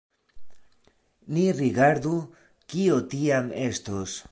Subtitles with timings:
[1.35, 2.15] Ni rigardu,
[2.73, 4.19] kio tiam estos.